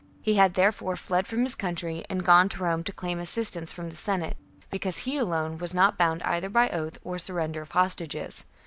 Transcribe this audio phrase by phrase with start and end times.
[0.19, 3.91] He had therefore fled from his country and gone to Rome to claim assistance from
[3.91, 4.35] the Senate,
[4.71, 8.43] because he alone was not bound either by oath or surrender of hostages.